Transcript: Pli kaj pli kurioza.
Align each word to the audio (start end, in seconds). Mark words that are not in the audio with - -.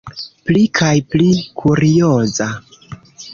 Pli 0.45 0.61
kaj 0.79 0.93
pli 1.15 1.27
kurioza. 1.61 2.49